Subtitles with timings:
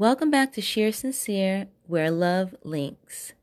[0.00, 3.34] Welcome back to Sheer Sincere, where love links.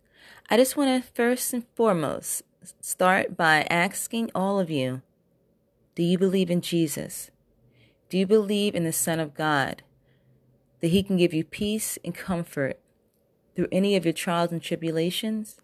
[0.49, 2.41] I just want to first and foremost
[2.81, 5.03] start by asking all of you
[5.93, 7.29] Do you believe in Jesus?
[8.09, 9.83] Do you believe in the Son of God?
[10.81, 12.79] That He can give you peace and comfort
[13.55, 15.57] through any of your trials and tribulations?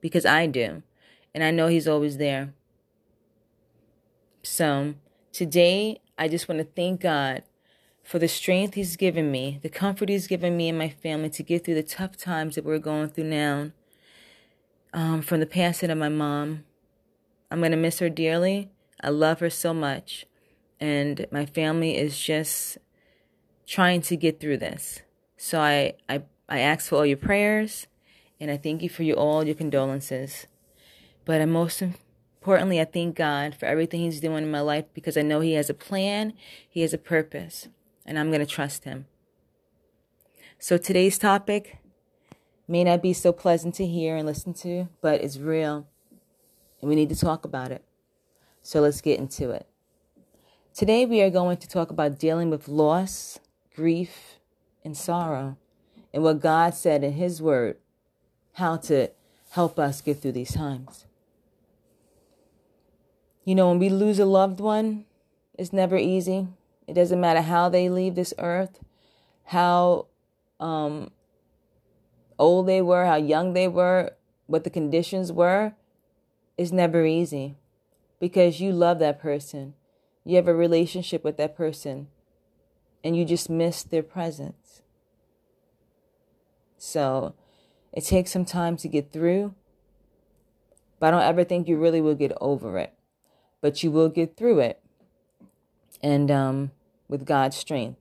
[0.00, 0.84] Because I do,
[1.34, 2.54] and I know He's always there.
[4.44, 4.94] So,
[5.32, 7.42] today, I just want to thank God
[8.08, 11.42] for the strength He's given me, the comfort He's given me and my family to
[11.42, 13.72] get through the tough times that we're going through now.
[14.94, 16.64] Um, from the passing of my mom,
[17.50, 18.70] I'm going to miss her dearly.
[19.02, 20.24] I love her so much.
[20.80, 22.78] And my family is just
[23.66, 25.02] trying to get through this.
[25.36, 27.88] So I, I, I ask for all your prayers
[28.40, 30.46] and I thank you for your, all your condolences.
[31.26, 35.22] But most importantly, I thank God for everything He's doing in my life because I
[35.22, 36.32] know He has a plan,
[36.66, 37.68] He has a purpose
[38.08, 39.04] and I'm going to trust him.
[40.58, 41.76] So today's topic
[42.66, 45.86] may not be so pleasant to hear and listen to, but it's real
[46.80, 47.84] and we need to talk about it.
[48.62, 49.66] So let's get into it.
[50.74, 53.40] Today we are going to talk about dealing with loss,
[53.76, 54.38] grief,
[54.82, 55.58] and sorrow,
[56.12, 57.76] and what God said in His Word,
[58.54, 59.10] how to
[59.50, 61.04] help us get through these times.
[63.44, 65.04] You know, when we lose a loved one,
[65.58, 66.48] it's never easy.
[66.88, 68.80] It doesn't matter how they leave this earth,
[69.44, 70.06] how
[70.58, 71.10] um,
[72.38, 74.12] old they were, how young they were,
[74.46, 75.74] what the conditions were.
[76.56, 77.56] It's never easy
[78.18, 79.74] because you love that person.
[80.24, 82.08] You have a relationship with that person
[83.04, 84.80] and you just miss their presence.
[86.78, 87.34] So
[87.92, 89.54] it takes some time to get through,
[90.98, 92.94] but I don't ever think you really will get over it.
[93.60, 94.80] But you will get through it.
[96.02, 96.70] And um,
[97.08, 97.98] with God's strength.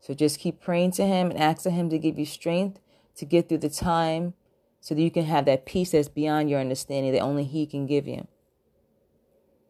[0.00, 2.80] So just keep praying to Him and asking Him to give you strength
[3.16, 4.34] to get through the time
[4.80, 7.86] so that you can have that peace that's beyond your understanding that only He can
[7.86, 8.26] give you.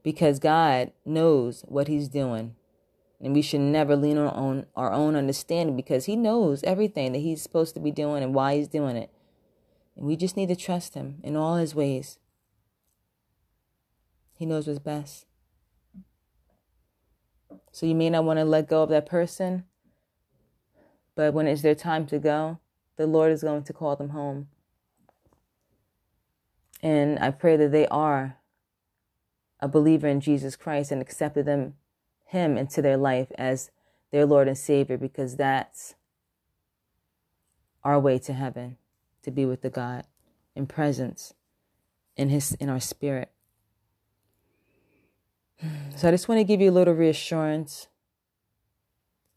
[0.03, 2.55] Because God knows what He's doing.
[3.21, 7.43] And we should never lean on our own understanding because He knows everything that He's
[7.43, 9.11] supposed to be doing and why He's doing it.
[9.97, 12.19] And we just need to trust Him in all His ways.
[14.33, 15.27] He knows what's best.
[17.73, 19.65] So you may not want to let go of that person,
[21.15, 22.59] but when it's their time to go,
[22.97, 24.49] the Lord is going to call them home.
[26.83, 28.37] And I pray that they are
[29.61, 31.75] a believer in Jesus Christ and accepted them
[32.27, 33.71] him into their life as
[34.13, 35.95] their Lord and Savior because that's
[37.83, 38.77] our way to heaven
[39.23, 40.05] to be with the God
[40.55, 41.35] in presence
[42.17, 43.31] in his in our spirit.
[45.97, 47.89] So I just want to give you a little reassurance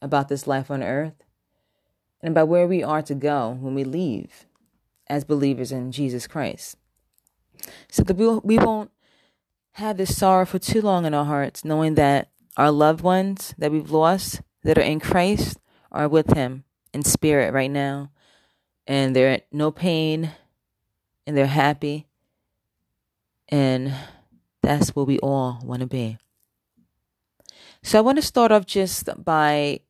[0.02, 1.24] about this life on earth
[2.22, 4.46] and about where we are to go when we leave
[5.08, 6.78] as believers in Jesus Christ.
[7.90, 8.92] So that we won't
[9.74, 13.72] have this sorrow for too long in our hearts, knowing that our loved ones that
[13.72, 15.58] we've lost that are in Christ
[15.92, 16.64] are with Him
[16.94, 18.12] in spirit right now.
[18.86, 20.32] And they're no pain
[21.26, 22.08] and they're happy.
[23.50, 23.94] And
[24.64, 26.18] that's where we all want to be.
[27.84, 29.82] So I want to start off just by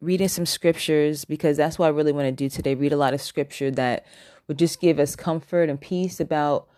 [0.00, 2.74] reading some scriptures because that's what I really want to do today.
[2.74, 4.04] Read a lot of scripture that
[4.48, 6.68] would just give us comfort and peace about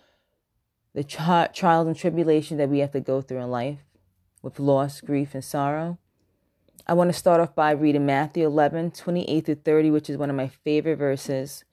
[0.95, 3.81] the tri- trials and tribulation that we have to go through in life
[4.43, 5.99] with loss, grief, and sorrow.
[6.87, 10.31] I want to start off by reading Matthew 11, 28 through 30, which is one
[10.31, 11.65] of my favorite verses.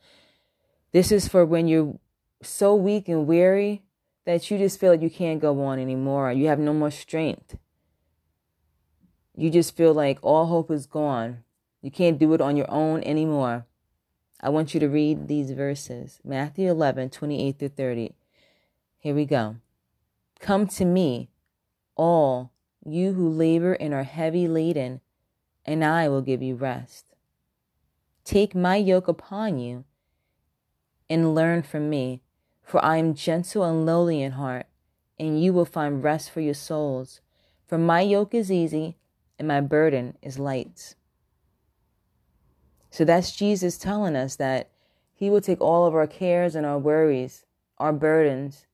[0.93, 1.99] This is for when you're
[2.41, 3.83] so weak and weary
[4.25, 6.31] that you just feel like you can't go on anymore.
[6.31, 7.57] You have no more strength.
[9.35, 11.43] You just feel like all hope is gone.
[11.81, 13.65] You can't do it on your own anymore.
[14.41, 18.15] I want you to read these verses Matthew 11, 28 through 30.
[18.97, 19.57] Here we go.
[20.39, 21.29] Come to me,
[21.95, 22.51] all
[22.85, 25.01] you who labor and are heavy laden,
[25.65, 27.13] and I will give you rest.
[28.23, 29.85] Take my yoke upon you
[31.09, 32.21] and learn from me,
[32.65, 34.65] for I am gentle and lowly in heart,
[35.19, 37.21] and you will find rest for your souls.
[37.67, 38.97] For my yoke is easy
[39.37, 40.95] and my burden is light.
[42.89, 44.71] So that's Jesus telling us that
[45.13, 47.45] He will take all of our cares and our worries,
[47.77, 48.65] our burdens,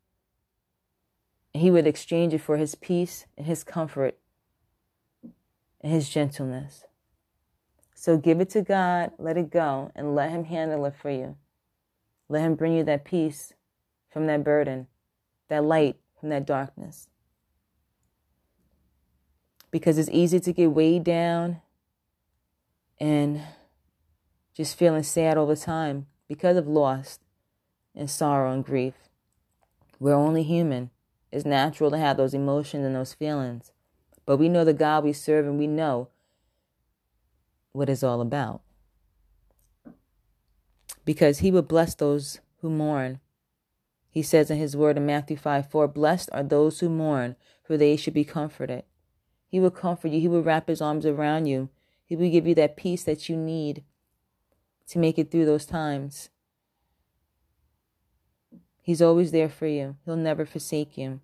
[1.53, 4.17] and He would exchange it for His peace and His comfort
[5.81, 6.85] and His gentleness.
[7.93, 11.35] So give it to God, let it go, and let Him handle it for you.
[12.29, 13.53] Let Him bring you that peace
[14.11, 14.87] from that burden,
[15.47, 17.07] that light from that darkness
[19.71, 21.61] because it's easy to get weighed down
[22.99, 23.41] and
[24.53, 27.19] just feeling sad all the time because of loss
[27.95, 28.93] and sorrow and grief.
[29.99, 30.91] We're only human.
[31.31, 33.71] It's natural to have those emotions and those feelings.
[34.25, 36.09] But we know the God we serve and we know
[37.71, 38.61] what it's all about.
[41.05, 43.19] Because he will bless those who mourn.
[44.11, 47.77] He says in his word in Matthew 5 4, Blessed are those who mourn, for
[47.77, 48.83] they should be comforted.
[49.47, 50.19] He will comfort you.
[50.19, 51.69] He will wrap his arms around you.
[52.05, 53.83] He will give you that peace that you need
[54.89, 56.29] to make it through those times.
[58.81, 59.95] He's always there for you.
[60.03, 61.21] He'll never forsake you.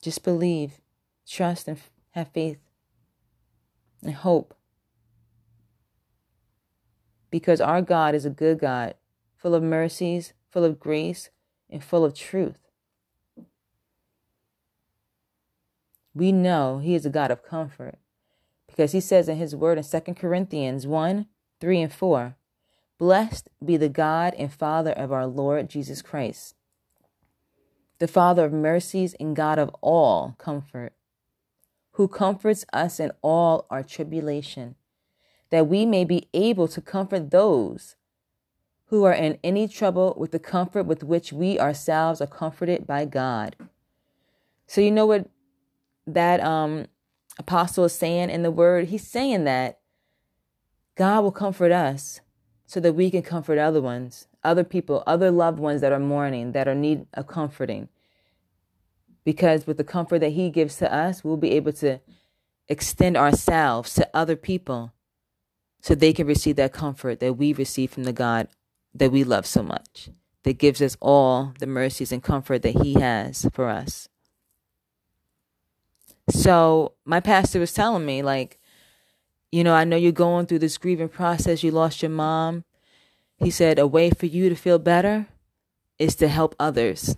[0.00, 0.80] Just believe,
[1.28, 1.78] trust, and
[2.12, 2.58] have faith
[4.02, 4.54] and hope.
[7.30, 8.94] Because our God is a good God,
[9.44, 11.28] full of mercies, full of grace,
[11.68, 12.56] and full of truth.
[16.14, 17.98] We know He is a God of comfort
[18.66, 21.26] because He says in His word in 2 Corinthians 1
[21.60, 22.36] 3 and 4
[22.98, 26.54] Blessed be the God and Father of our Lord Jesus Christ,
[27.98, 30.94] the Father of mercies and God of all comfort,
[31.92, 34.76] who comforts us in all our tribulation,
[35.50, 37.96] that we may be able to comfort those
[38.86, 43.04] who are in any trouble with the comfort with which we ourselves are comforted by
[43.04, 43.56] God.
[44.66, 45.28] So you know what
[46.06, 46.86] that um
[47.38, 48.88] apostle is saying in the word?
[48.88, 49.78] He's saying that
[50.96, 52.20] God will comfort us
[52.66, 56.52] so that we can comfort other ones, other people, other loved ones that are mourning,
[56.52, 57.88] that are need of comforting.
[59.24, 62.00] Because with the comfort that He gives to us, we'll be able to
[62.68, 64.92] extend ourselves to other people
[65.80, 68.48] so they can receive that comfort that we receive from the God
[68.94, 70.10] that we love so much,
[70.44, 74.08] that gives us all the mercies and comfort that He has for us.
[76.30, 78.58] So, my pastor was telling me, like,
[79.52, 81.62] you know, I know you're going through this grieving process.
[81.62, 82.64] You lost your mom.
[83.36, 85.26] He said, a way for you to feel better
[85.98, 87.16] is to help others.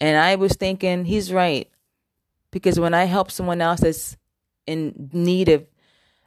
[0.00, 1.68] And I was thinking, he's right.
[2.50, 4.16] Because when I help someone else that's
[4.66, 5.66] in need of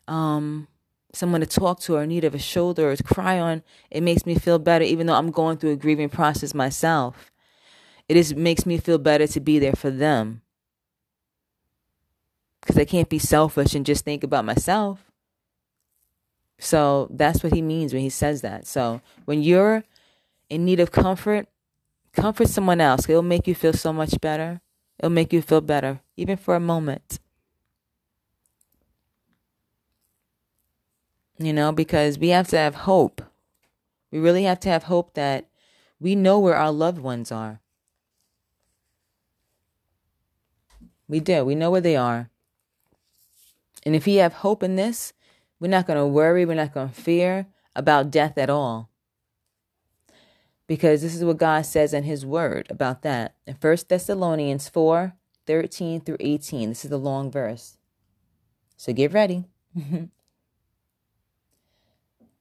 [0.08, 0.68] um,
[1.14, 4.26] someone to talk to or need of a shoulder or to cry on, it makes
[4.26, 7.32] me feel better, even though I'm going through a grieving process myself.
[8.10, 10.42] It is makes me feel better to be there for them
[12.62, 15.12] because I can't be selfish and just think about myself.
[16.60, 18.68] So that's what he means when he says that.
[18.68, 19.84] So when you're
[20.50, 21.48] in need of comfort,
[22.14, 23.10] comfort someone else.
[23.10, 24.62] It'll make you feel so much better.
[25.00, 27.20] It'll make you feel better, even for a moment.
[31.38, 33.22] You know, because we have to have hope.
[34.12, 35.50] We really have to have hope that
[36.00, 37.60] we know where our loved ones are.
[41.08, 41.44] We do.
[41.44, 42.30] We know where they are.
[43.86, 45.14] And if we have hope in this,
[45.60, 48.90] we're not going to worry, we're not going to fear about death at all.
[50.68, 53.36] Because this is what God says in His Word about that.
[53.46, 55.14] In 1 Thessalonians 4
[55.46, 56.70] 13 through 18.
[56.70, 57.78] This is a long verse.
[58.78, 59.46] So get ready.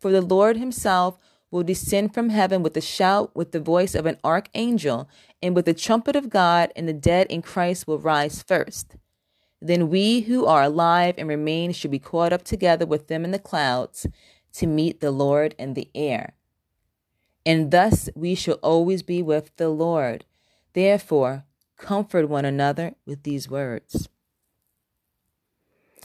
[0.00, 1.18] For the Lord himself
[1.50, 5.08] will descend from heaven with a shout, with the voice of an archangel,
[5.42, 8.96] and with the trumpet of God, and the dead in Christ will rise first.
[9.60, 13.30] Then we who are alive and remain should be caught up together with them in
[13.30, 14.06] the clouds
[14.54, 16.34] to meet the Lord in the air.
[17.44, 20.24] And thus we shall always be with the Lord.
[20.72, 21.44] Therefore,
[21.76, 24.08] comfort one another with these words.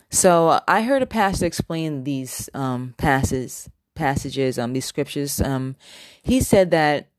[0.10, 5.42] So I heard a pastor explain these um, passages, passages, um, these scriptures.
[5.42, 5.76] Um,
[6.22, 7.10] he said that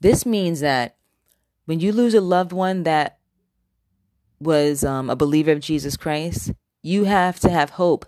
[0.00, 0.96] this means that
[1.66, 3.18] when you lose a loved one that
[4.40, 6.52] was um, a believer of Jesus Christ,
[6.82, 8.06] you have to have hope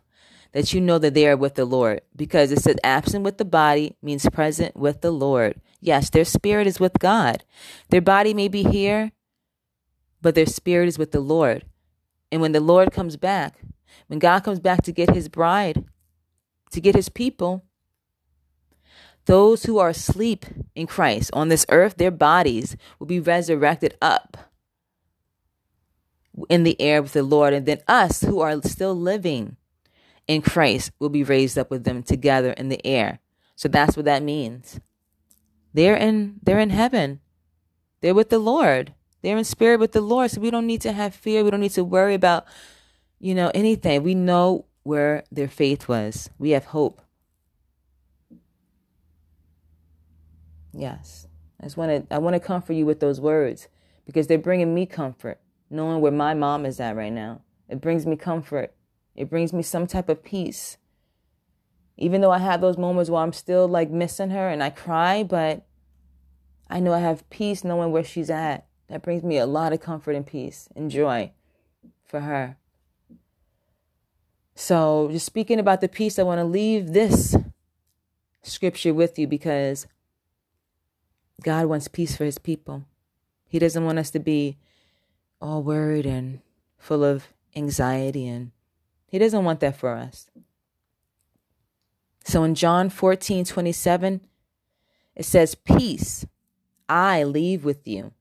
[0.52, 3.44] that you know that they are with the Lord because it says absent with the
[3.44, 5.60] body means present with the Lord.
[5.80, 7.44] Yes, their spirit is with God.
[7.90, 9.12] Their body may be here,
[10.20, 11.64] but their spirit is with the Lord.
[12.32, 13.60] And when the Lord comes back,
[14.08, 15.84] when God comes back to get his bride,
[16.70, 17.64] to get his people,
[19.26, 24.36] those who are asleep in Christ on this earth, their bodies will be resurrected up
[26.48, 29.56] in the air with the Lord, and then us who are still living
[30.26, 33.18] in Christ will be raised up with them together in the air.
[33.56, 34.78] So that's what that means.
[35.74, 37.20] They're in they're in heaven.
[38.00, 38.94] They're with the Lord.
[39.22, 40.30] They're in spirit with the Lord.
[40.30, 41.42] So we don't need to have fear.
[41.42, 42.46] We don't need to worry about,
[43.18, 44.02] you know, anything.
[44.02, 46.30] We know where their faith was.
[46.38, 47.02] We have hope.
[50.72, 51.28] Yes.
[51.60, 53.68] I just want to I want to comfort you with those words
[54.06, 57.42] because they're bringing me comfort knowing where my mom is at right now.
[57.68, 58.72] It brings me comfort.
[59.14, 60.78] It brings me some type of peace.
[61.98, 65.22] Even though I have those moments where I'm still like missing her and I cry,
[65.22, 65.66] but
[66.70, 68.64] I know I have peace knowing where she's at.
[68.88, 71.32] That brings me a lot of comfort and peace and joy
[72.06, 72.56] for her.
[74.60, 77.36] So, just speaking about the peace, I want to leave this
[78.42, 79.86] scripture with you because
[81.44, 82.82] God wants peace for his people.
[83.46, 84.56] He doesn't want us to be
[85.40, 86.40] all worried and
[86.76, 88.50] full of anxiety, and
[89.06, 90.26] he doesn't want that for us.
[92.24, 94.22] So in John 14 27,
[95.14, 96.26] it says, Peace
[96.88, 98.12] I leave with you.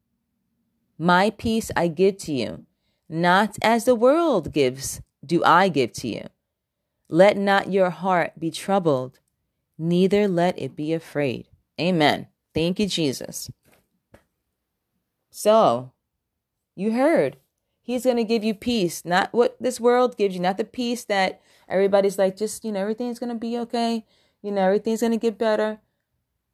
[1.00, 2.68] My peace I give to you.
[3.10, 6.28] Not as the world gives, do I give to you.
[7.10, 9.20] Let not your heart be troubled,
[9.78, 11.48] neither let it be afraid.
[11.80, 12.28] Amen.
[12.54, 13.52] Thank you, Jesus.
[15.30, 15.92] So,
[16.76, 17.38] you heard.
[17.82, 21.06] He's going to give you peace, not what this world gives you, not the peace
[21.06, 24.06] that everybody's like, just, you know, everything's going to be okay.
[24.42, 25.80] You know, everything's going to get better.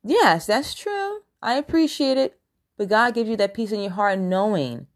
[0.04, 1.22] Yes, that's true.
[1.42, 2.40] I appreciate it.
[2.78, 4.88] But God gives you that peace in your heart knowing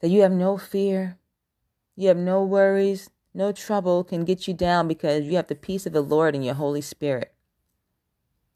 [0.00, 1.18] that you have no fear,
[1.98, 5.84] you have no worries, no trouble can get you down because you have the peace
[5.84, 7.34] of the Lord in your Holy Spirit.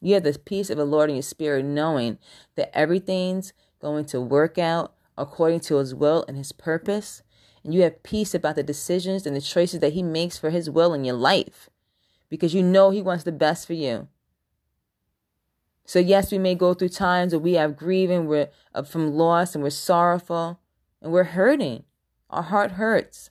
[0.00, 2.18] You have the peace of the Lord in your spirit, knowing
[2.54, 7.25] that everything's going to work out according to his will and his purpose.
[7.64, 10.70] And you have peace about the decisions and the choices that he makes for his
[10.70, 11.68] will in your life
[12.28, 14.06] because you know he wants the best for you.
[15.84, 18.50] So, yes, we may go through times where we have grieving, we're
[18.87, 20.61] from loss, and we're sorrowful,
[21.00, 21.82] and we're hurting.
[22.32, 23.30] Our heart hurts.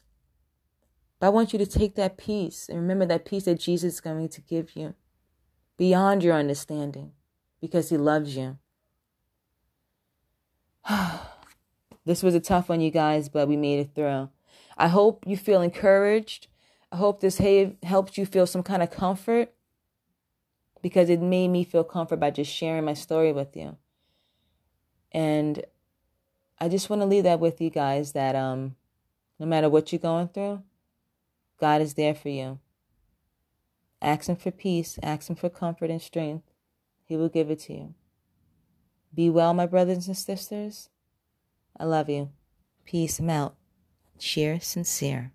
[1.20, 4.02] But I want you to take that peace and remember that peace that Jesus is
[4.02, 4.94] going to give you
[5.78, 7.12] beyond your understanding
[7.60, 8.58] because he loves you.
[12.06, 14.30] this was a tough one, you guys, but we made it through.
[14.78, 16.48] I hope you feel encouraged.
[16.92, 17.40] I hope this
[17.84, 19.54] helped you feel some kind of comfort
[20.82, 23.78] because it made me feel comfort by just sharing my story with you.
[25.12, 25.64] And
[26.60, 28.76] I just want to leave that with you guys that um
[29.42, 30.62] no matter what you're going through,
[31.60, 32.60] God is there for you.
[34.00, 36.44] Ask Him for peace, ask Him for comfort and strength.
[37.06, 37.96] He will give it to you.
[39.16, 40.90] Be well, my brothers and sisters.
[41.76, 42.30] I love you.
[42.86, 43.18] Peace.
[43.18, 43.56] I'm out.
[44.20, 45.32] Sheer sincere.